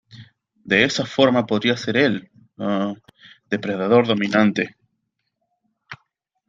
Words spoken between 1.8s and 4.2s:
el, uh, depredador